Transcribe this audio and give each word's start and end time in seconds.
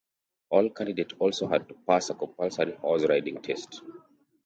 All 0.49 0.71
candidate 0.71 1.13
also 1.19 1.47
had 1.47 1.67
to 1.67 1.75
pass 1.87 2.09
a 2.09 2.15
compulsory 2.15 2.71
horse 2.77 3.05
riding 3.07 3.39
test. 3.39 3.83